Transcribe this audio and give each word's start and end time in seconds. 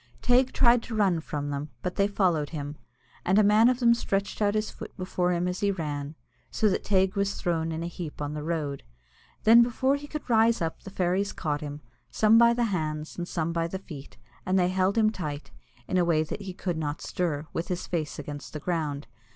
Teig 0.23 0.51
tried 0.51 0.81
to 0.81 0.95
run 0.95 1.19
from 1.19 1.51
them, 1.51 1.69
but 1.83 1.93
they 1.95 2.07
followed 2.07 2.49
him, 2.49 2.75
and 3.23 3.37
a 3.37 3.43
man 3.43 3.69
of 3.69 3.79
them 3.79 3.93
stretched 3.93 4.41
out 4.41 4.55
his 4.55 4.71
foot 4.71 4.97
before 4.97 5.31
him 5.31 5.47
as 5.47 5.59
he 5.59 5.69
ran, 5.69 6.15
so 6.49 6.67
that 6.69 6.83
Teig 6.83 7.13
was 7.15 7.35
thrown 7.35 7.71
in 7.71 7.83
a 7.83 7.87
heap 7.87 8.19
on 8.19 8.33
the 8.33 8.41
road. 8.41 8.81
Then 9.43 9.61
before 9.61 9.97
he 9.97 10.07
could 10.07 10.27
rise 10.27 10.59
up 10.59 10.81
the 10.81 10.89
fairies 10.89 11.33
caught 11.33 11.61
him, 11.61 11.81
some 12.09 12.39
by 12.39 12.51
the 12.55 12.63
hands 12.73 13.15
and 13.15 13.27
some 13.27 13.53
by 13.53 13.67
the 13.67 13.77
feet, 13.77 14.17
and 14.43 14.57
they 14.57 14.69
held 14.69 14.97
him 14.97 15.11
tight, 15.11 15.51
in 15.87 15.99
a 15.99 16.03
way 16.05 16.23
that 16.23 16.41
he 16.41 16.53
could 16.55 16.77
not 16.79 17.03
stir, 17.03 17.45
with 17.53 17.67
his 17.67 17.85
face 17.85 18.17
against 18.17 18.53
the 18.53 18.59
ground. 18.59 19.05